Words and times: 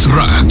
más 0.00 0.06
rock. 0.06 0.50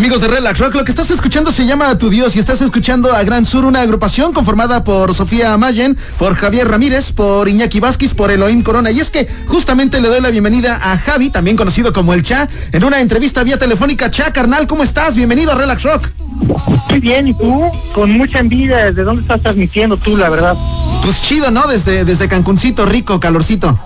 Amigos 0.00 0.22
de 0.22 0.28
Relax 0.28 0.58
Rock, 0.58 0.76
lo 0.76 0.84
que 0.86 0.92
estás 0.92 1.10
escuchando 1.10 1.52
se 1.52 1.66
llama 1.66 1.98
Tu 1.98 2.08
Dios 2.08 2.34
y 2.34 2.38
estás 2.38 2.62
escuchando 2.62 3.14
a 3.14 3.22
Gran 3.22 3.44
Sur, 3.44 3.66
una 3.66 3.82
agrupación 3.82 4.32
conformada 4.32 4.82
por 4.82 5.12
Sofía 5.12 5.54
Mayen, 5.58 5.94
por 6.18 6.36
Javier 6.36 6.66
Ramírez, 6.68 7.12
por 7.12 7.50
Iñaki 7.50 7.80
Vázquez, 7.80 8.14
por 8.14 8.30
Elohim 8.30 8.62
Corona. 8.62 8.90
Y 8.90 8.98
es 8.98 9.10
que 9.10 9.28
justamente 9.46 10.00
le 10.00 10.08
doy 10.08 10.22
la 10.22 10.30
bienvenida 10.30 10.76
a 10.82 10.96
Javi, 10.96 11.28
también 11.28 11.58
conocido 11.58 11.92
como 11.92 12.14
El 12.14 12.22
Cha, 12.22 12.48
en 12.72 12.82
una 12.82 13.02
entrevista 13.02 13.42
vía 13.42 13.58
telefónica. 13.58 14.10
Cha, 14.10 14.32
carnal, 14.32 14.66
¿cómo 14.66 14.84
estás? 14.84 15.16
Bienvenido 15.16 15.52
a 15.52 15.56
Relax 15.56 15.82
Rock. 15.82 16.08
Muy 16.88 17.00
bien, 17.00 17.28
¿y 17.28 17.34
tú? 17.34 17.70
Con 17.92 18.10
mucha 18.12 18.38
envidia, 18.38 18.86
¿desde 18.86 19.04
dónde 19.04 19.20
estás 19.20 19.42
transmitiendo 19.42 19.98
tú, 19.98 20.16
la 20.16 20.30
verdad? 20.30 20.56
Pues 21.02 21.20
chido, 21.20 21.50
¿no? 21.50 21.66
Desde, 21.66 22.06
desde 22.06 22.26
Cancuncito, 22.26 22.86
rico, 22.86 23.20
calorcito. 23.20 23.78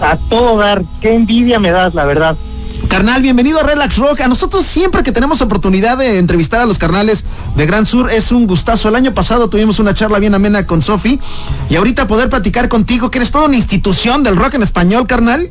A 0.00 0.16
todo 0.30 0.56
dar, 0.56 0.82
qué 1.02 1.12
envidia 1.14 1.60
me 1.60 1.72
das, 1.72 1.94
la 1.94 2.06
verdad. 2.06 2.38
Carnal, 2.86 3.20
bienvenido 3.20 3.60
a 3.60 3.64
Relax 3.64 3.98
Rock. 3.98 4.20
A 4.20 4.28
nosotros 4.28 4.64
siempre 4.64 5.02
que 5.02 5.12
tenemos 5.12 5.42
oportunidad 5.42 5.98
de 5.98 6.18
entrevistar 6.18 6.60
a 6.60 6.66
los 6.66 6.78
carnales 6.78 7.24
de 7.56 7.66
Gran 7.66 7.84
Sur 7.84 8.10
es 8.10 8.32
un 8.32 8.46
gustazo. 8.46 8.88
El 8.88 8.94
año 8.94 9.12
pasado 9.12 9.50
tuvimos 9.50 9.78
una 9.78 9.94
charla 9.94 10.18
bien 10.18 10.34
amena 10.34 10.66
con 10.66 10.80
Sofi 10.80 11.20
y 11.68 11.76
ahorita 11.76 12.06
poder 12.06 12.28
platicar 12.28 12.68
contigo, 12.68 13.10
que 13.10 13.18
eres 13.18 13.30
toda 13.30 13.46
una 13.46 13.56
institución 13.56 14.22
del 14.22 14.36
rock 14.36 14.54
en 14.54 14.62
español, 14.62 15.06
carnal. 15.06 15.50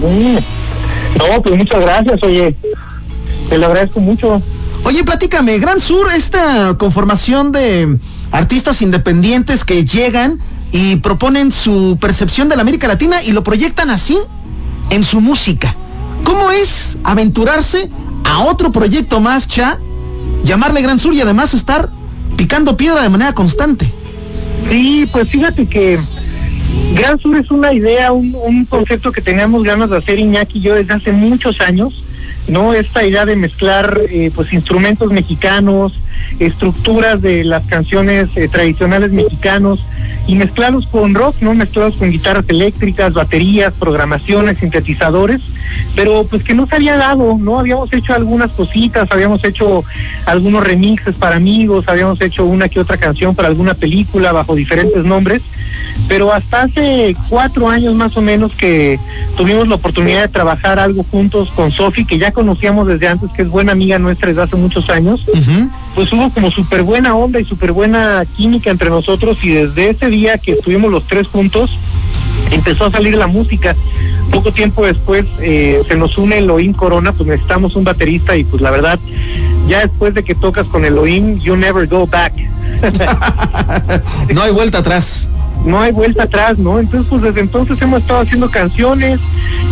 Mm. 0.00 0.38
No, 1.18 1.42
pues 1.42 1.56
muchas 1.56 1.80
gracias, 1.80 2.20
oye. 2.22 2.56
Te 3.48 3.58
lo 3.58 3.66
agradezco 3.66 4.00
mucho. 4.00 4.42
Oye, 4.84 5.04
platícame, 5.04 5.58
Gran 5.58 5.80
Sur, 5.80 6.10
esta 6.12 6.76
conformación 6.78 7.52
de 7.52 7.98
artistas 8.32 8.82
independientes 8.82 9.64
que 9.64 9.84
llegan 9.84 10.40
y 10.72 10.96
proponen 10.96 11.52
su 11.52 11.98
percepción 12.00 12.48
de 12.48 12.56
la 12.56 12.62
América 12.62 12.88
Latina 12.88 13.22
y 13.22 13.32
lo 13.32 13.42
proyectan 13.44 13.90
así 13.90 14.18
en 14.90 15.04
su 15.04 15.20
música. 15.20 15.76
¿Cómo 16.24 16.50
es 16.50 16.98
aventurarse 17.04 17.90
a 18.24 18.40
otro 18.44 18.72
proyecto 18.72 19.20
más, 19.20 19.48
Cha? 19.48 19.78
Llamarle 20.42 20.82
Gran 20.82 20.98
Sur 20.98 21.14
y 21.14 21.20
además 21.20 21.54
estar 21.54 21.90
picando 22.36 22.76
piedra 22.76 23.02
de 23.02 23.08
manera 23.08 23.34
constante. 23.34 23.90
Sí, 24.70 25.08
pues 25.12 25.28
fíjate 25.30 25.66
que 25.66 25.98
Gran 26.94 27.18
Sur 27.18 27.36
es 27.36 27.50
una 27.50 27.72
idea, 27.72 28.12
un, 28.12 28.34
un 28.34 28.64
concepto 28.64 29.12
que 29.12 29.20
teníamos 29.20 29.62
ganas 29.64 29.90
de 29.90 29.98
hacer 29.98 30.18
Iñaki 30.18 30.58
y 30.58 30.62
yo 30.62 30.74
desde 30.74 30.94
hace 30.94 31.12
muchos 31.12 31.60
años, 31.60 32.03
¿no? 32.48 32.74
Esta 32.74 33.04
idea 33.04 33.24
de 33.24 33.36
mezclar 33.36 34.00
eh, 34.08 34.30
pues 34.34 34.52
instrumentos 34.52 35.10
mexicanos, 35.10 35.98
estructuras 36.38 37.22
de 37.22 37.44
las 37.44 37.64
canciones 37.66 38.28
eh, 38.36 38.48
tradicionales 38.48 39.12
mexicanos 39.12 39.86
y 40.26 40.36
mezclarlos 40.36 40.86
con 40.86 41.14
rock, 41.14 41.36
¿no? 41.40 41.54
Mezclados 41.54 41.96
con 41.96 42.10
guitarras 42.10 42.44
eléctricas, 42.48 43.12
baterías, 43.12 43.74
programaciones, 43.74 44.58
sintetizadores, 44.58 45.42
pero 45.94 46.24
pues 46.24 46.42
que 46.42 46.54
no 46.54 46.66
se 46.66 46.76
había 46.76 46.96
dado, 46.96 47.36
¿no? 47.38 47.58
Habíamos 47.58 47.92
hecho 47.92 48.14
algunas 48.14 48.50
cositas, 48.52 49.10
habíamos 49.10 49.44
hecho 49.44 49.84
algunos 50.24 50.64
remixes 50.64 51.14
para 51.16 51.36
amigos, 51.36 51.88
habíamos 51.88 52.20
hecho 52.20 52.44
una 52.44 52.68
que 52.68 52.80
otra 52.80 52.96
canción 52.96 53.34
para 53.34 53.48
alguna 53.48 53.74
película 53.74 54.32
bajo 54.32 54.54
diferentes 54.54 55.04
nombres, 55.04 55.42
pero 56.08 56.32
hasta 56.32 56.62
hace 56.62 57.14
cuatro 57.28 57.68
años 57.68 57.94
más 57.94 58.16
o 58.16 58.22
menos 58.22 58.52
que 58.54 58.98
tuvimos 59.36 59.68
la 59.68 59.74
oportunidad 59.74 60.22
de 60.22 60.28
trabajar 60.28 60.78
algo 60.78 61.04
juntos 61.04 61.50
con 61.54 61.70
Sofi, 61.70 62.04
que 62.04 62.18
ya 62.18 62.30
conocíamos 62.34 62.86
desde 62.86 63.08
antes, 63.08 63.30
que 63.32 63.42
es 63.42 63.48
buena 63.48 63.72
amiga 63.72 63.98
nuestra 63.98 64.28
desde 64.28 64.42
hace 64.42 64.56
muchos 64.56 64.90
años, 64.90 65.24
pues 65.94 66.12
hubo 66.12 66.30
como 66.30 66.50
súper 66.50 66.82
buena 66.82 67.14
onda 67.14 67.40
y 67.40 67.44
súper 67.44 67.72
buena 67.72 68.24
química 68.36 68.70
entre 68.70 68.90
nosotros 68.90 69.38
y 69.42 69.50
desde 69.50 69.90
ese 69.90 70.08
día 70.08 70.36
que 70.36 70.52
estuvimos 70.52 70.90
los 70.90 71.06
tres 71.06 71.26
juntos, 71.28 71.70
empezó 72.50 72.86
a 72.86 72.90
salir 72.90 73.14
la 73.14 73.26
música. 73.26 73.74
Poco 74.30 74.52
tiempo 74.52 74.84
después 74.84 75.24
eh, 75.40 75.82
se 75.86 75.96
nos 75.96 76.18
une 76.18 76.38
Elohim 76.38 76.72
Corona, 76.72 77.12
pues 77.12 77.28
necesitamos 77.28 77.76
un 77.76 77.84
baterista 77.84 78.36
y 78.36 78.44
pues 78.44 78.60
la 78.60 78.70
verdad, 78.70 78.98
ya 79.68 79.80
después 79.80 80.12
de 80.14 80.24
que 80.24 80.34
tocas 80.34 80.66
con 80.66 80.84
Elohim, 80.84 81.40
you 81.40 81.56
never 81.56 81.86
go 81.86 82.06
back. 82.06 82.34
no 84.34 84.42
hay 84.42 84.52
vuelta 84.52 84.78
atrás. 84.78 85.28
No 85.64 85.80
hay 85.80 85.92
vuelta 85.92 86.24
atrás, 86.24 86.58
¿no? 86.58 86.78
Entonces, 86.78 87.08
pues 87.08 87.22
desde 87.22 87.40
entonces 87.40 87.80
hemos 87.80 88.02
estado 88.02 88.20
haciendo 88.20 88.50
canciones. 88.50 89.20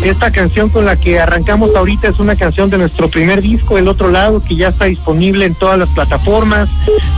Esta 0.03 0.31
canción 0.31 0.69
con 0.71 0.87
la 0.87 0.97
que 0.97 1.21
arrancamos 1.21 1.75
ahorita 1.75 2.09
es 2.09 2.19
una 2.19 2.35
canción 2.35 2.71
de 2.71 2.79
nuestro 2.79 3.09
primer 3.09 3.43
disco, 3.43 3.77
El 3.77 3.89
Otro 3.89 4.11
Lado, 4.11 4.41
que 4.41 4.57
ya 4.57 4.69
está 4.69 4.87
disponible 4.87 5.45
en 5.45 5.55
todas 5.55 5.79
las 5.79 5.89
plataformas. 5.91 6.69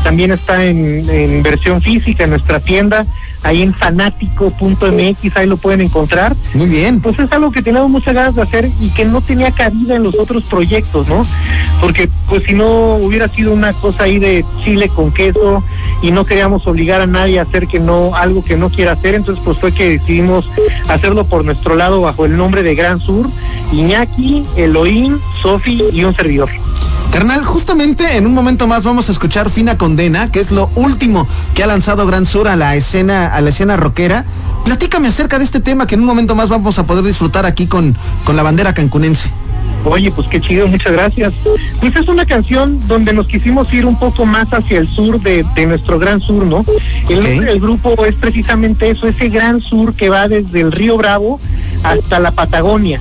También 0.02 0.32
está 0.32 0.64
en, 0.64 1.08
en 1.08 1.42
versión 1.42 1.80
física 1.80 2.24
en 2.24 2.30
nuestra 2.30 2.60
tienda 2.60 3.06
ahí 3.44 3.62
en 3.62 3.74
fanático.mx, 3.74 5.36
ahí 5.36 5.46
lo 5.46 5.56
pueden 5.56 5.82
encontrar. 5.82 6.34
Muy 6.54 6.66
bien. 6.66 7.00
Pues 7.00 7.18
es 7.18 7.30
algo 7.30 7.52
que 7.52 7.62
teníamos 7.62 7.90
muchas 7.90 8.14
ganas 8.14 8.34
de 8.34 8.42
hacer 8.42 8.70
y 8.80 8.88
que 8.90 9.04
no 9.04 9.20
tenía 9.20 9.50
cabida 9.52 9.96
en 9.96 10.02
los 10.02 10.18
otros 10.18 10.44
proyectos, 10.44 11.08
¿no? 11.08 11.24
Porque 11.80 12.08
pues 12.28 12.44
si 12.44 12.54
no 12.54 12.96
hubiera 12.96 13.28
sido 13.28 13.52
una 13.52 13.72
cosa 13.74 14.04
ahí 14.04 14.18
de 14.18 14.44
chile 14.64 14.88
con 14.88 15.12
queso 15.12 15.62
y 16.04 16.10
no 16.10 16.26
queríamos 16.26 16.66
obligar 16.66 17.00
a 17.00 17.06
nadie 17.06 17.38
a 17.38 17.44
hacer 17.44 17.66
que 17.66 17.80
no 17.80 18.14
algo 18.14 18.42
que 18.42 18.58
no 18.58 18.68
quiera 18.68 18.92
hacer, 18.92 19.14
entonces 19.14 19.42
pues 19.42 19.56
fue 19.58 19.72
que 19.72 19.98
decidimos 19.98 20.44
hacerlo 20.86 21.24
por 21.24 21.46
nuestro 21.46 21.76
lado 21.76 22.02
bajo 22.02 22.26
el 22.26 22.36
nombre 22.36 22.62
de 22.62 22.74
Gran 22.74 23.00
Sur, 23.00 23.26
Iñaki, 23.72 24.42
Elohim, 24.54 25.18
Sofi 25.40 25.82
y 25.90 26.04
un 26.04 26.14
servidor. 26.14 26.50
Carnal, 27.10 27.42
justamente 27.46 28.18
en 28.18 28.26
un 28.26 28.34
momento 28.34 28.66
más 28.66 28.84
vamos 28.84 29.08
a 29.08 29.12
escuchar 29.12 29.48
Fina 29.48 29.78
Condena, 29.78 30.30
que 30.30 30.40
es 30.40 30.50
lo 30.50 30.68
último 30.74 31.26
que 31.54 31.64
ha 31.64 31.66
lanzado 31.66 32.06
Gran 32.06 32.26
Sur 32.26 32.48
a 32.48 32.56
la 32.56 32.76
escena, 32.76 33.34
a 33.34 33.40
la 33.40 33.48
escena 33.48 33.78
rockera. 33.78 34.26
Platícame 34.66 35.08
acerca 35.08 35.38
de 35.38 35.44
este 35.46 35.60
tema 35.60 35.86
que 35.86 35.94
en 35.94 36.02
un 36.02 36.06
momento 36.06 36.34
más 36.34 36.50
vamos 36.50 36.78
a 36.78 36.84
poder 36.84 37.02
disfrutar 37.02 37.46
aquí 37.46 37.66
con, 37.66 37.96
con 38.24 38.36
la 38.36 38.42
bandera 38.42 38.74
cancunense. 38.74 39.30
Oye, 39.84 40.10
pues 40.10 40.26
qué 40.28 40.40
chido, 40.40 40.66
muchas 40.66 40.92
gracias. 40.92 41.34
Pues 41.80 41.94
es 41.94 42.08
una 42.08 42.24
canción 42.24 42.78
donde 42.88 43.12
nos 43.12 43.28
quisimos 43.28 43.72
ir 43.74 43.84
un 43.84 43.98
poco 43.98 44.24
más 44.24 44.52
hacia 44.52 44.78
el 44.78 44.86
sur 44.86 45.20
de, 45.20 45.44
de 45.54 45.66
nuestro 45.66 45.98
gran 45.98 46.20
sur, 46.20 46.46
¿no? 46.46 46.62
El 47.08 47.20
nombre 47.20 47.50
del 47.50 47.60
grupo 47.60 48.04
es 48.04 48.14
precisamente 48.14 48.90
eso, 48.90 49.06
ese 49.06 49.28
gran 49.28 49.60
sur 49.60 49.94
que 49.94 50.08
va 50.08 50.26
desde 50.26 50.60
el 50.60 50.72
río 50.72 50.96
Bravo 50.96 51.38
hasta 51.82 52.18
la 52.18 52.30
Patagonia. 52.30 52.98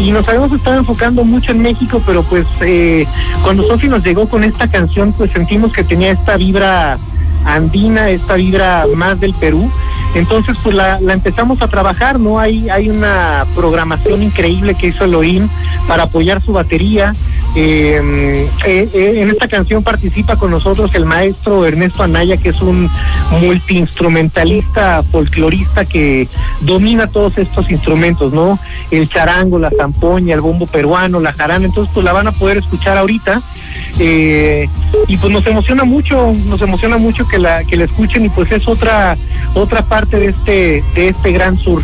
Y 0.00 0.10
nos 0.10 0.28
habíamos 0.28 0.52
estado 0.52 0.78
enfocando 0.78 1.24
mucho 1.24 1.52
en 1.52 1.62
México, 1.62 2.02
pero 2.04 2.22
pues 2.24 2.46
eh, 2.62 3.06
cuando 3.42 3.62
Sofi 3.62 3.88
nos 3.88 4.04
llegó 4.04 4.28
con 4.28 4.42
esta 4.42 4.68
canción, 4.68 5.12
pues 5.12 5.30
sentimos 5.30 5.72
que 5.72 5.84
tenía 5.84 6.10
esta 6.10 6.36
vibra 6.36 6.98
andina, 7.44 8.10
esta 8.10 8.34
vibra 8.34 8.86
más 8.94 9.20
del 9.20 9.34
Perú. 9.34 9.70
Entonces, 10.14 10.56
pues 10.62 10.74
la, 10.74 10.98
empezamos 10.98 11.60
a 11.60 11.68
trabajar, 11.68 12.20
¿no? 12.20 12.38
Hay, 12.38 12.68
hay 12.70 12.88
una 12.88 13.46
programación 13.54 14.22
increíble 14.22 14.74
que 14.74 14.88
hizo 14.88 15.04
Elohim 15.04 15.48
para 15.88 16.04
apoyar 16.04 16.40
su 16.42 16.52
batería. 16.52 17.12
Eh, 17.56 18.48
eh, 18.66 18.88
eh, 18.92 19.12
en 19.16 19.30
esta 19.30 19.46
canción 19.46 19.82
participa 19.82 20.36
con 20.36 20.50
nosotros 20.50 20.94
el 20.94 21.04
maestro 21.04 21.64
Ernesto 21.64 22.02
Anaya, 22.02 22.36
que 22.36 22.50
es 22.50 22.60
un 22.60 22.90
multiinstrumentalista, 23.40 25.02
folclorista 25.02 25.84
que 25.84 26.28
domina 26.60 27.08
todos 27.08 27.38
estos 27.38 27.70
instrumentos, 27.70 28.32
¿no? 28.32 28.58
El 28.90 29.08
charango, 29.08 29.58
la 29.58 29.70
zampoña, 29.76 30.34
el 30.34 30.40
bombo 30.40 30.66
peruano, 30.66 31.20
la 31.20 31.32
jarana. 31.32 31.64
Entonces, 31.64 31.92
pues 31.92 32.04
la 32.04 32.12
van 32.12 32.28
a 32.28 32.32
poder 32.32 32.58
escuchar 32.58 32.96
ahorita. 32.98 33.40
Eh, 33.98 34.68
y 35.06 35.16
pues 35.16 35.32
nos 35.32 35.46
emociona 35.46 35.84
mucho, 35.84 36.32
nos 36.46 36.60
emociona 36.60 36.98
mucho 36.98 37.26
que 37.28 37.33
la 37.38 37.64
que 37.64 37.76
la 37.76 37.84
escuchen 37.84 38.24
y 38.24 38.28
pues 38.28 38.50
es 38.52 38.66
otra 38.68 39.16
otra 39.54 39.82
parte 39.82 40.18
de 40.18 40.26
este 40.28 40.84
de 40.94 41.08
este 41.08 41.32
gran 41.32 41.56
sur. 41.56 41.82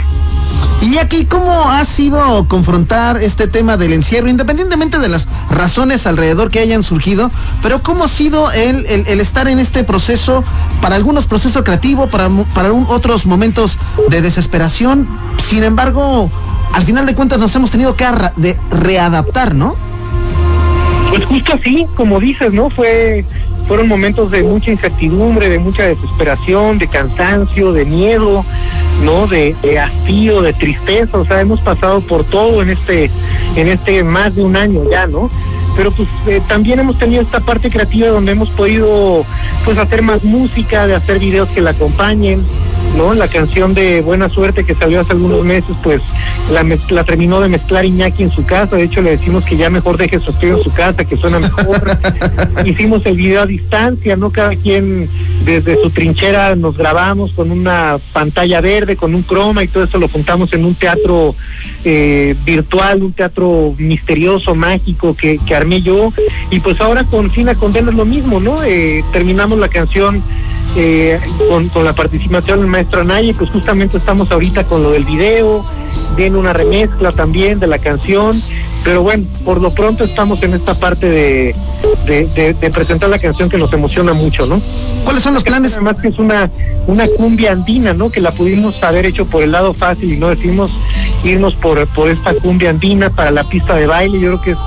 Y 0.83 0.97
aquí, 0.97 1.27
¿cómo 1.27 1.71
ha 1.71 1.85
sido 1.85 2.49
confrontar 2.49 3.19
este 3.23 3.47
tema 3.47 3.77
del 3.77 3.93
encierro, 3.93 4.31
independientemente 4.31 4.99
de 4.99 5.09
las 5.11 5.29
razones 5.51 6.07
alrededor 6.07 6.51
que 6.51 6.59
hayan 6.59 6.83
surgido, 6.83 7.31
pero 7.63 7.83
cómo 7.83 8.05
ha 8.05 8.09
sido 8.09 8.51
el, 8.51 8.87
el, 8.87 9.07
el 9.07 9.21
estar 9.21 9.47
en 9.49 9.59
este 9.59 9.85
proceso, 9.85 10.43
para 10.81 10.97
algunos 10.97 11.27
proceso 11.27 11.65
creativo, 11.65 12.09
para, 12.09 12.31
para 12.55 12.73
un- 12.73 12.87
otros 12.89 13.27
momentos 13.27 13.77
de 14.09 14.23
desesperación? 14.23 15.07
Sin 15.37 15.65
embargo, 15.65 16.31
al 16.73 16.83
final 16.85 17.05
de 17.05 17.15
cuentas 17.15 17.39
nos 17.39 17.55
hemos 17.57 17.71
tenido 17.71 17.95
que 17.95 18.07
de 18.37 18.59
readaptar, 18.71 19.55
¿no? 19.55 19.77
Pues 21.11 21.27
justo 21.27 21.53
así, 21.61 21.87
como 21.95 22.21
dices, 22.21 22.55
¿no? 22.55 22.71
Fue 22.71 23.25
fueron 23.71 23.87
momentos 23.87 24.33
de 24.33 24.43
mucha 24.43 24.73
incertidumbre, 24.73 25.49
de 25.49 25.61
mucha 25.61 25.87
desesperación, 25.87 26.79
de 26.79 26.89
cansancio, 26.89 27.73
de 27.73 27.85
miedo, 27.85 28.45
¿no? 29.05 29.29
De, 29.29 29.55
de 29.63 29.79
hastío, 29.79 30.43
de 30.43 30.53
tristeza, 30.53 31.17
o 31.19 31.25
sea, 31.25 31.41
hemos 31.41 31.61
pasado 31.61 32.01
por 32.01 32.25
todo 32.25 32.63
en 32.63 32.71
este 32.71 33.09
en 33.55 33.69
este 33.69 34.03
más 34.03 34.35
de 34.35 34.43
un 34.43 34.57
año 34.57 34.81
ya, 34.91 35.07
¿no? 35.07 35.31
Pero 35.77 35.93
pues 35.93 36.09
eh, 36.27 36.43
también 36.49 36.81
hemos 36.81 36.99
tenido 36.99 37.23
esta 37.23 37.39
parte 37.39 37.71
creativa 37.71 38.09
donde 38.09 38.33
hemos 38.33 38.51
podido 38.51 39.25
pues 39.65 39.79
hacer 39.79 40.03
más 40.03 40.25
música, 40.25 40.89
de 40.89 40.97
hacer 40.97 41.21
videos 41.21 41.49
que 41.51 41.61
la 41.61 41.71
acompañen, 41.71 42.45
¿no? 42.97 43.15
La 43.15 43.29
canción 43.29 43.75
de 43.75 44.01
Buena 44.01 44.29
Suerte 44.29 44.65
que 44.65 44.75
salió 44.75 45.01
hace 45.01 45.13
algunos 45.13 45.45
meses, 45.45 45.75
pues 45.83 46.01
la, 46.51 46.65
la 46.91 47.05
terminó 47.05 47.41
de 47.41 47.49
mezclar 47.49 47.85
Iñaki 47.85 48.23
en 48.23 48.31
su 48.31 48.45
casa. 48.45 48.77
De 48.77 48.85
hecho, 48.85 49.01
le 49.03 49.11
decimos 49.11 49.45
que 49.45 49.57
ya 49.57 49.71
mejor 49.71 49.97
deje 49.97 50.21
su 50.21 50.31
estudio 50.31 50.59
en 50.59 50.65
su 50.65 50.73
casa, 50.73 51.05
que 51.05 51.17
suena 51.17 51.39
mejor. 51.39 51.83
Hicimos 52.65 53.05
el 53.07 53.17
video 53.17 53.43
a 53.43 53.47
distancia, 53.47 54.17
¿no? 54.17 54.31
Cada 54.31 54.57
quien 54.57 55.09
desde 55.45 55.81
su 55.83 55.91
trinchera 55.91 56.55
nos 56.57 56.77
grabamos 56.77 57.33
con 57.33 57.51
una 57.51 57.99
pantalla 58.13 58.61
verde, 58.61 58.97
con 58.97 59.15
un 59.15 59.23
croma 59.23 59.63
y 59.65 59.69
todo 59.69 59.85
eso 59.85 59.99
lo 59.99 60.09
juntamos 60.09 60.53
en 60.53 60.65
un 60.65 60.75
teatro 60.75 61.35
eh, 61.85 62.35
virtual, 62.45 63.03
un 63.03 63.13
teatro 63.13 63.75
misterioso, 63.79 64.55
mágico 64.55 65.15
que, 65.15 65.39
que 65.39 65.55
armé 65.55 65.83
yo. 65.83 66.13
Y 66.51 66.61
pues 66.61 66.81
ahora 66.81 67.05
con 67.05 67.31
Fina 67.31 67.55
Condena 67.55 67.91
es 67.91 67.97
lo 67.97 68.05
mismo, 68.05 68.41
¿no? 68.41 68.63
Eh, 68.63 69.03
terminamos 69.13 69.59
la 69.59 69.69
canción 69.69 70.23
eh, 70.77 71.19
con, 71.49 71.69
con, 71.69 71.85
la 71.85 71.93
participación 71.93 72.61
del 72.61 72.69
maestro 72.69 73.01
Anaya, 73.01 73.33
pues 73.37 73.51
justamente 73.51 73.97
estamos 73.97 74.31
ahorita 74.31 74.65
con 74.65 74.83
lo 74.83 74.93
del 74.93 75.05
video, 75.05 75.65
viene 76.17 76.37
una 76.37 76.53
remezcla 76.53 77.11
también 77.13 77.59
de 77.59 77.67
la 77.67 77.79
canción, 77.79 78.41
pero 78.85 79.03
bueno, 79.03 79.25
por 79.45 79.61
lo 79.61 79.73
pronto 79.73 80.05
estamos 80.05 80.43
en 80.43 80.55
esta 80.55 80.75
parte 80.75 81.07
de, 81.09 81.55
de, 82.07 82.55
de, 82.55 82.71
presentar 82.71 83.09
la 83.09 83.19
canción 83.19 83.49
que 83.49 83.59
nos 83.59 83.73
emociona 83.73 84.13
mucho, 84.13 84.47
¿no? 84.47 84.61
¿Cuáles 85.05 85.23
son 85.23 85.35
los 85.35 85.43
planes? 85.43 85.75
Además 85.75 86.01
que 86.01 86.09
es 86.09 86.19
una, 86.19 86.51
una 86.87 87.09
cumbia 87.09 87.53
andina, 87.53 87.93
¿no? 87.93 88.11
Que 88.11 88.21
la 88.21 88.31
pudimos 88.31 88.83
haber 88.83 89.07
hecho 89.07 89.27
por 89.27 89.43
el 89.43 89.53
lado 89.53 89.75
fácil 89.75 90.13
y 90.13 90.17
no 90.17 90.29
decimos 90.29 90.77
irnos 91.25 91.55
por, 91.55 91.87
por 91.89 92.09
esta 92.09 92.33
cumbia 92.35 92.71
andina 92.71 93.11
para 93.11 93.31
la 93.31 93.45
pista 93.45 93.75
de 93.75 93.87
baile, 93.87 94.21
yo 94.21 94.29
creo 94.29 94.43
que 94.43 94.51
es 94.53 94.59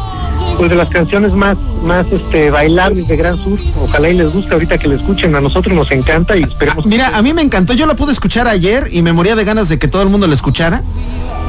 pues 0.57 0.69
de 0.69 0.75
las 0.75 0.89
canciones 0.89 1.33
más 1.33 1.57
más 1.83 2.05
este 2.11 2.49
bailables 2.49 3.07
de 3.07 3.17
Gran 3.17 3.37
Sur. 3.37 3.59
Ojalá 3.81 4.09
y 4.09 4.15
les 4.15 4.31
guste 4.31 4.53
ahorita 4.53 4.77
que 4.77 4.87
la 4.87 4.95
escuchen. 4.95 5.35
A 5.35 5.41
nosotros 5.41 5.75
nos 5.75 5.91
encanta 5.91 6.37
y 6.37 6.41
esperemos. 6.41 6.85
Mira, 6.85 7.17
a 7.17 7.21
mí 7.21 7.33
me 7.33 7.41
encantó. 7.41 7.73
Yo 7.73 7.85
la 7.85 7.95
pude 7.95 8.11
escuchar 8.11 8.47
ayer 8.47 8.89
y 8.91 9.01
me 9.01 9.13
moría 9.13 9.35
de 9.35 9.43
ganas 9.43 9.69
de 9.69 9.79
que 9.79 9.87
todo 9.87 10.01
el 10.01 10.09
mundo 10.09 10.27
la 10.27 10.35
escuchara. 10.35 10.81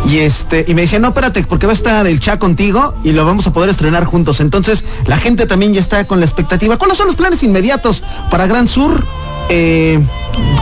Y 0.06 0.18
este 0.18 0.64
y 0.68 0.74
me 0.74 0.82
decía, 0.82 0.98
no, 0.98 1.08
espérate, 1.08 1.44
porque 1.44 1.66
va 1.66 1.72
a 1.72 1.76
estar 1.76 2.06
el 2.06 2.20
Cha 2.20 2.38
contigo 2.38 2.94
y 3.04 3.12
lo 3.12 3.24
vamos 3.24 3.46
a 3.46 3.52
poder 3.52 3.70
estrenar 3.70 4.04
juntos. 4.04 4.40
Entonces, 4.40 4.84
la 5.06 5.16
gente 5.16 5.46
también 5.46 5.72
ya 5.72 5.80
está 5.80 6.06
con 6.06 6.20
la 6.20 6.26
expectativa. 6.26 6.76
¿Cuáles 6.76 6.96
son 6.96 7.06
los 7.06 7.16
planes 7.16 7.42
inmediatos 7.42 8.02
para 8.30 8.46
Gran 8.46 8.68
Sur? 8.68 9.04
Eh, 9.48 9.98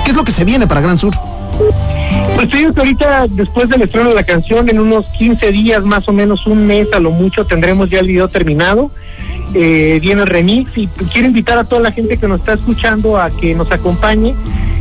¿Qué 0.04 0.10
es 0.10 0.16
lo 0.16 0.24
que 0.24 0.32
se 0.32 0.44
viene 0.44 0.66
para 0.66 0.80
Gran 0.80 0.98
Sur? 0.98 1.14
Pues 2.34 2.48
te 2.48 2.56
digo 2.56 2.72
que 2.72 2.80
ahorita, 2.80 3.26
después 3.28 3.68
del 3.68 3.82
estreno 3.82 4.08
de 4.08 4.14
la 4.14 4.24
canción, 4.24 4.68
en 4.68 4.80
unos 4.80 5.06
15 5.18 5.52
días, 5.52 5.82
más 5.84 6.08
o 6.08 6.12
menos 6.12 6.46
un 6.46 6.66
mes 6.66 6.88
a 6.92 6.98
lo 6.98 7.10
mucho, 7.10 7.44
tendremos 7.44 7.90
ya 7.90 8.00
el 8.00 8.06
video 8.06 8.28
terminado. 8.28 8.90
Eh, 9.54 9.98
viene 10.00 10.22
el 10.22 10.28
remix 10.28 10.76
y 10.78 10.86
quiero 10.86 11.28
invitar 11.28 11.58
a 11.58 11.64
toda 11.64 11.82
la 11.82 11.92
gente 11.92 12.16
que 12.16 12.26
nos 12.26 12.40
está 12.40 12.54
escuchando 12.54 13.18
a 13.18 13.28
que 13.28 13.54
nos 13.54 13.70
acompañe 13.70 14.34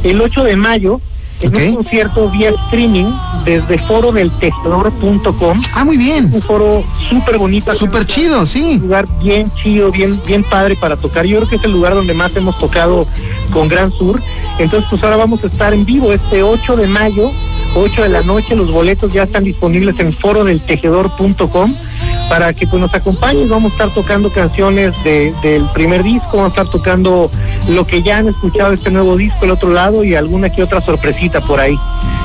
el 0.03 0.21
8 0.21 0.45
de 0.45 0.55
mayo 0.55 1.01
en 1.41 1.49
okay. 1.49 1.69
un 1.69 1.75
concierto 1.75 2.29
vía 2.29 2.51
streaming 2.65 3.11
desde 3.45 3.79
foro 3.79 4.11
del 4.11 4.31
tejedor.com. 4.31 5.61
Ah, 5.73 5.83
muy 5.83 5.97
bien. 5.97 6.29
Un 6.31 6.41
foro 6.41 6.83
súper 7.09 7.37
bonito. 7.37 7.73
Súper 7.73 8.05
chido, 8.05 8.45
sí. 8.45 8.75
Un 8.75 8.81
lugar 8.83 9.07
bien 9.21 9.51
chido, 9.61 9.91
bien, 9.91 10.19
bien 10.25 10.43
padre 10.43 10.75
para 10.75 10.95
tocar. 10.95 11.25
Yo 11.25 11.37
creo 11.37 11.49
que 11.49 11.55
es 11.55 11.63
el 11.63 11.71
lugar 11.71 11.95
donde 11.95 12.13
más 12.13 12.35
hemos 12.35 12.57
tocado 12.59 13.05
con 13.51 13.67
Gran 13.67 13.91
Sur. 13.91 14.21
Entonces, 14.59 14.87
pues 14.89 15.03
ahora 15.03 15.17
vamos 15.17 15.43
a 15.43 15.47
estar 15.47 15.73
en 15.73 15.85
vivo 15.85 16.13
este 16.13 16.43
8 16.43 16.75
de 16.75 16.87
mayo, 16.87 17.31
8 17.75 18.03
de 18.03 18.09
la 18.09 18.21
noche. 18.21 18.55
Los 18.55 18.71
boletos 18.71 19.11
ya 19.13 19.23
están 19.23 19.43
disponibles 19.43 19.99
en 19.99 20.13
foro 20.13 20.43
del 20.43 20.61
tejedor.com 20.61 21.73
para 22.29 22.53
que 22.53 22.67
pues 22.67 22.81
nos 22.81 22.93
acompañen. 22.93 23.49
Vamos 23.49 23.73
a 23.73 23.75
estar 23.75 23.93
tocando 23.93 24.31
canciones 24.31 24.95
de, 25.03 25.33
del 25.41 25.65
primer 25.73 26.03
disco, 26.03 26.37
vamos 26.37 26.57
a 26.57 26.61
estar 26.61 26.69
tocando 26.69 27.29
lo 27.69 27.85
que 27.85 28.01
ya 28.01 28.17
han 28.17 28.27
escuchado 28.27 28.73
este 28.73 28.91
nuevo 28.91 29.17
disco, 29.17 29.45
el 29.45 29.51
otro 29.51 29.69
lado, 29.69 30.03
y 30.03 30.15
alguna 30.15 30.49
que 30.49 30.63
otra 30.63 30.81
sorpresita 30.81 31.41
por 31.41 31.59
ahí. 31.59 31.77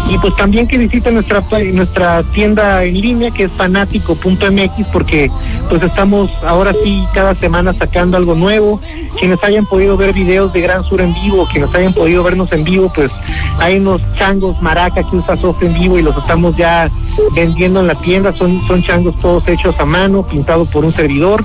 Y 0.09 0.19
pues 0.19 0.37
también 0.37 0.69
que 0.69 0.79
visiten 0.79 1.15
nuestra 1.15 1.43
nuestra 1.73 2.23
tienda 2.23 2.85
en 2.85 3.00
línea 3.00 3.31
que 3.33 3.44
es 3.44 3.53
fanático.mx 3.53 4.87
porque 4.93 5.31
pues 5.69 5.83
estamos 5.83 6.31
ahora 6.47 6.73
sí 6.85 7.05
cada 7.12 7.35
semana 7.35 7.73
sacando 7.73 8.17
algo 8.17 8.37
nuevo. 8.37 8.81
Quienes 9.19 9.43
hayan 9.43 9.67
podido 9.67 9.97
ver 9.97 10.12
videos 10.12 10.53
de 10.53 10.61
Gran 10.61 10.85
Sur 10.85 11.00
en 11.00 11.12
vivo, 11.15 11.49
quienes 11.50 11.75
hayan 11.75 11.93
podido 11.93 12.23
vernos 12.23 12.53
en 12.53 12.62
vivo, 12.62 12.93
pues 12.94 13.11
hay 13.59 13.79
unos 13.79 14.00
changos 14.12 14.61
maraca 14.62 15.03
que 15.03 15.17
usa 15.17 15.37
Soft 15.37 15.62
en 15.62 15.75
vivo 15.75 15.99
y 15.99 16.03
los 16.03 16.17
estamos 16.17 16.56
ya 16.56 16.87
vendiendo 17.35 17.81
en 17.81 17.88
la 17.88 17.94
tienda, 17.97 18.31
son, 18.33 18.62
son 18.67 18.83
changos 18.83 19.17
todos 19.19 19.49
hechos 19.49 19.81
a 19.81 19.85
mano, 19.85 20.25
pintados 20.25 20.69
por 20.69 20.85
un 20.85 20.93
servidor. 20.93 21.43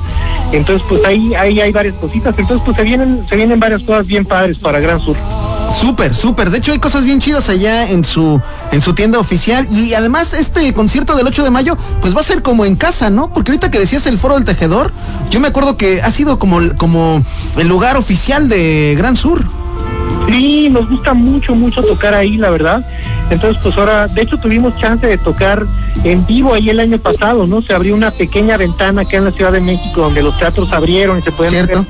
Entonces 0.51 0.85
pues 0.87 1.03
ahí, 1.05 1.33
ahí 1.33 1.61
hay 1.61 1.71
varias 1.71 1.95
cositas. 1.95 2.37
Entonces 2.37 2.63
pues 2.63 2.77
se 2.77 2.83
vienen, 2.83 3.25
se 3.27 3.35
vienen 3.35 3.59
varias 3.59 3.80
cosas 3.81 4.07
bien 4.07 4.25
padres 4.25 4.57
para 4.57 4.79
Gran 4.79 4.99
Sur. 4.99 5.17
Súper, 5.71 6.13
súper. 6.13 6.49
De 6.49 6.57
hecho, 6.57 6.73
hay 6.73 6.79
cosas 6.79 7.05
bien 7.05 7.19
chidas 7.19 7.49
allá 7.49 7.89
en 7.89 8.03
su, 8.03 8.41
en 8.71 8.81
su 8.81 8.93
tienda 8.93 9.19
oficial. 9.19 9.67
Y 9.71 9.93
además, 9.93 10.33
este 10.33 10.73
concierto 10.73 11.15
del 11.15 11.27
8 11.27 11.43
de 11.43 11.49
mayo, 11.49 11.77
pues 12.01 12.15
va 12.15 12.19
a 12.19 12.23
ser 12.23 12.41
como 12.41 12.65
en 12.65 12.75
casa, 12.75 13.09
¿no? 13.09 13.33
Porque 13.33 13.51
ahorita 13.51 13.71
que 13.71 13.79
decías 13.79 14.05
el 14.05 14.17
Foro 14.17 14.35
del 14.35 14.43
Tejedor, 14.43 14.91
yo 15.29 15.39
me 15.39 15.47
acuerdo 15.47 15.77
que 15.77 16.01
ha 16.01 16.11
sido 16.11 16.39
como, 16.39 16.59
como 16.77 17.23
el 17.57 17.67
lugar 17.67 17.97
oficial 17.97 18.49
de 18.49 18.95
Gran 18.97 19.15
Sur. 19.15 19.43
Sí, 20.29 20.69
nos 20.69 20.89
gusta 20.89 21.13
mucho, 21.13 21.55
mucho 21.55 21.81
tocar 21.83 22.13
ahí, 22.13 22.37
la 22.37 22.49
verdad. 22.49 22.85
Entonces, 23.29 23.61
pues 23.63 23.77
ahora, 23.77 24.07
de 24.07 24.21
hecho, 24.21 24.37
tuvimos 24.37 24.75
chance 24.77 25.05
de 25.07 25.17
tocar 25.17 25.65
en 26.03 26.25
vivo 26.25 26.53
ahí 26.53 26.69
el 26.69 26.79
año 26.79 26.97
pasado, 26.99 27.47
¿no? 27.47 27.61
Se 27.61 27.73
abrió 27.73 27.95
una 27.95 28.11
pequeña 28.11 28.57
ventana 28.57 29.01
acá 29.01 29.17
en 29.17 29.25
la 29.25 29.31
Ciudad 29.31 29.51
de 29.51 29.61
México 29.61 30.01
donde 30.01 30.21
los 30.21 30.37
teatros 30.37 30.71
abrieron 30.73 31.19
y 31.19 31.21
se 31.21 31.31
pueden 31.31 31.53
¿Cierto? 31.53 31.85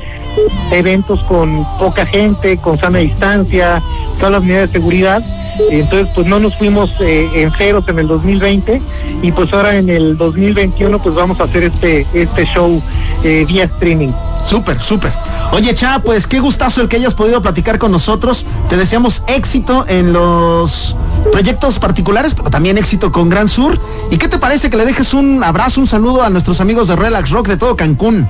Eventos 0.72 1.20
con 1.22 1.66
poca 1.78 2.06
gente, 2.06 2.58
con 2.58 2.78
sana 2.78 3.00
distancia, 3.00 3.82
todas 4.18 4.32
las 4.32 4.44
medidas 4.44 4.72
de 4.72 4.80
seguridad. 4.80 5.24
Entonces, 5.70 6.08
pues 6.16 6.28
no 6.28 6.40
nos 6.40 6.56
fuimos 6.56 6.90
eh, 7.02 7.30
en 7.36 7.52
ceros 7.52 7.88
en 7.88 8.00
el 8.00 8.08
2020 8.08 8.82
y 9.22 9.32
pues 9.32 9.52
ahora 9.54 9.76
en 9.76 9.90
el 9.90 10.18
2021 10.18 11.00
pues 11.00 11.14
vamos 11.14 11.40
a 11.40 11.44
hacer 11.44 11.64
este 11.64 12.06
este 12.14 12.46
show 12.46 12.82
eh, 13.24 13.46
vía 13.48 13.66
streaming. 13.66 14.10
Súper, 14.44 14.82
súper. 14.82 15.12
Oye, 15.52 15.76
Cha, 15.76 16.00
pues 16.00 16.26
qué 16.28 16.40
gustazo 16.40 16.82
el 16.82 16.88
que 16.88 16.96
hayas 16.96 17.14
podido 17.14 17.42
platicar 17.42 17.78
con 17.78 17.92
nosotros. 17.92 18.46
Te 18.70 18.78
deseamos 18.78 19.24
éxito 19.28 19.86
en 19.88 20.14
los 20.14 20.96
proyectos 21.32 21.78
particulares, 21.78 22.34
pero 22.34 22.50
también 22.50 22.78
éxito 22.78 23.12
con 23.12 23.30
Gran 23.30 23.50
Sur. 23.50 23.80
¿Y 24.10 24.18
qué 24.18 24.28
te 24.28 24.40
parece 24.40 24.70
que 24.70 24.78
le 24.78 24.86
dejes 24.86 25.14
un 25.14 25.44
abrazo, 25.44 25.82
un 25.82 25.88
saludo 25.88 26.24
a 26.24 26.30
nuestros 26.30 26.62
amigos 26.62 26.88
de 26.88 26.96
Relax 26.96 27.30
Rock 27.30 27.50
de 27.50 27.58
todo 27.58 27.76
Cancún? 27.76 28.28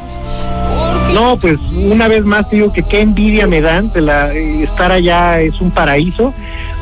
No, 1.13 1.37
pues 1.37 1.59
una 1.73 2.07
vez 2.07 2.23
más 2.23 2.49
digo 2.49 2.71
que 2.71 2.83
qué 2.83 3.01
envidia 3.01 3.47
me 3.47 3.61
dan 3.61 3.91
de 3.91 4.01
la, 4.01 4.33
estar 4.33 4.91
allá 4.91 5.41
es 5.41 5.59
un 5.59 5.71
paraíso. 5.71 6.33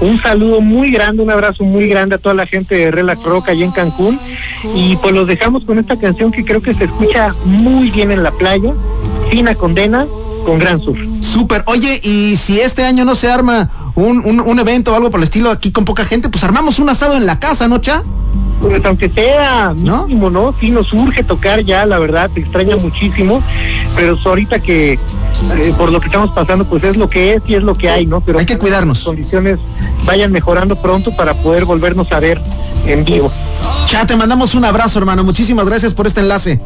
Un 0.01 0.21
saludo 0.21 0.61
muy 0.61 0.91
grande, 0.91 1.23
un 1.23 1.29
abrazo 1.29 1.63
muy 1.63 1.87
grande 1.87 2.15
a 2.15 2.17
toda 2.19 2.35
la 2.35 2.45
gente 2.45 2.75
de 2.75 2.91
Relax 2.91 3.21
Rock 3.23 3.49
allá 3.49 3.65
en 3.65 3.71
Cancún. 3.71 4.19
Y 4.75 4.95
pues 4.97 5.13
los 5.13 5.27
dejamos 5.27 5.65
con 5.65 5.77
esta 5.77 5.97
canción 5.97 6.31
que 6.31 6.45
creo 6.45 6.61
que 6.61 6.73
se 6.73 6.85
escucha 6.85 7.33
muy 7.43 7.91
bien 7.91 8.11
en 8.11 8.23
la 8.23 8.31
playa, 8.31 8.73
Fina 9.29 9.55
Condena, 9.55 10.05
con 10.45 10.59
Gran 10.59 10.79
Sur. 10.79 10.97
Súper. 11.21 11.63
Oye, 11.65 11.99
y 12.01 12.37
si 12.37 12.61
este 12.61 12.85
año 12.85 13.03
no 13.05 13.15
se 13.15 13.29
arma 13.29 13.69
un, 13.95 14.25
un, 14.25 14.39
un, 14.39 14.59
evento 14.59 14.93
o 14.93 14.95
algo 14.95 15.11
por 15.11 15.19
el 15.19 15.25
estilo 15.25 15.51
aquí 15.51 15.71
con 15.71 15.85
poca 15.85 16.05
gente, 16.05 16.29
pues 16.29 16.43
armamos 16.43 16.79
un 16.79 16.89
asado 16.89 17.17
en 17.17 17.25
la 17.25 17.39
casa, 17.39 17.67
¿no, 17.67 17.79
Cha? 17.79 18.03
Pues 18.61 18.83
aunque 18.83 19.09
sea 19.09 19.73
mínimo, 19.75 20.29
¿no? 20.29 20.53
Sí 20.59 20.71
nos 20.71 20.91
urge 20.93 21.23
tocar 21.23 21.63
ya, 21.63 21.85
la 21.85 21.97
verdad, 21.97 22.29
te 22.33 22.41
extraña 22.41 22.75
muchísimo, 22.75 23.41
pero 23.95 24.17
ahorita 24.23 24.59
que 24.59 24.93
eh, 24.93 25.73
por 25.77 25.91
lo 25.91 25.99
que 25.99 26.07
estamos 26.07 26.31
pasando, 26.31 26.65
pues 26.65 26.83
es 26.83 26.97
lo 26.97 27.09
que 27.09 27.33
es 27.33 27.43
y 27.47 27.55
es 27.55 27.63
lo 27.63 27.75
que 27.75 27.89
hay, 27.89 28.05
¿no? 28.05 28.21
Pero 28.21 28.39
hay 28.39 28.45
que 28.45 28.57
cuidarnos. 28.57 28.99
Las 28.99 29.05
condiciones 29.05 29.59
vayan 30.05 30.31
mejorando 30.31 30.75
pronto 30.75 31.15
para 31.15 31.33
poder 31.35 31.65
volvernos 31.65 32.11
a 32.11 32.19
ver 32.19 32.41
en 32.85 33.05
vivo. 33.05 33.31
Cha, 33.87 34.05
te 34.05 34.15
mandamos 34.15 34.55
un 34.55 34.65
abrazo, 34.65 34.99
hermano. 34.99 35.23
Muchísimas 35.23 35.65
gracias 35.65 35.93
por 35.93 36.07
este 36.07 36.19
enlace. 36.19 36.59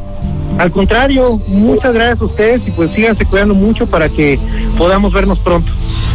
Al 0.58 0.70
contrario, 0.70 1.40
muchas 1.48 1.94
gracias 1.94 2.20
a 2.20 2.24
ustedes 2.24 2.66
y 2.66 2.70
pues 2.70 2.90
síganse 2.90 3.24
cuidando 3.24 3.54
mucho 3.54 3.86
para 3.86 4.08
que 4.08 4.38
podamos 4.78 5.12
vernos 5.12 5.38
pronto. 5.40 5.70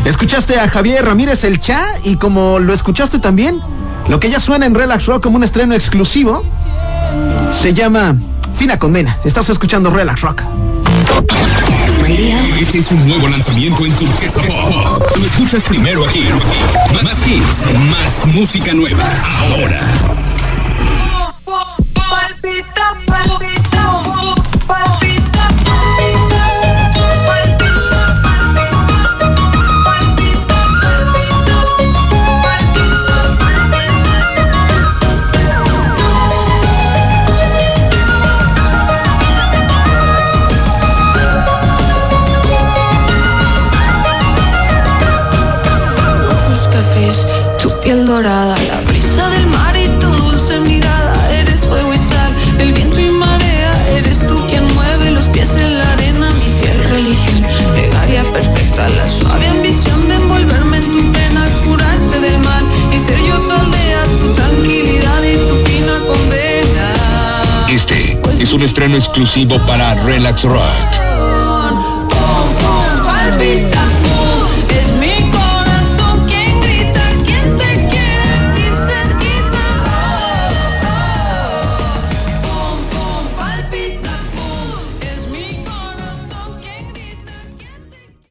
Escuchaste 0.06 0.58
a 0.60 0.70
Javier 0.70 1.06
Ramírez 1.06 1.44
el 1.44 1.60
Cha 1.60 1.84
y 2.04 2.16
como 2.16 2.60
lo 2.60 2.74
escuchaste 2.74 3.20
también, 3.20 3.60
lo 4.10 4.20
que 4.20 4.30
ya 4.30 4.39
suena 4.39 4.66
en 4.66 4.75
Relax 4.75 5.06
Rock 5.06 5.24
como 5.24 5.38
un 5.38 5.44
estreno 5.44 5.75
exclusivo 5.75 6.44
se 7.51 7.74
llama 7.74 8.16
Fina 8.58 8.78
Condena. 8.78 9.18
Estás 9.24 9.50
escuchando 9.50 9.92
Relax 9.92 10.22
Rock. 10.22 10.44
Este 12.60 12.80
es 12.80 12.92
un 12.92 13.08
nuevo 13.08 13.28
lanzamiento 13.28 13.86
en 13.86 13.94
Turquesa 13.94 14.42
Pop. 14.42 15.04
Lo 15.16 15.25
escuchas 15.25 15.63
primero 15.63 16.06
aquí. 16.06 16.24
Más 17.04 17.28
hits, 17.28 17.75
más 17.89 18.25
música 18.34 18.74
nueva. 18.74 19.04
Ahora. 19.39 19.80
Palpita, 21.46 21.94
palpita, 21.96 22.96
palpita. 23.06 23.59
Es 68.50 68.53
un 68.53 68.63
estreno 68.63 68.96
exclusivo 68.96 69.60
para 69.68 69.94
Relax 69.94 70.44
Rock. 70.46 71.09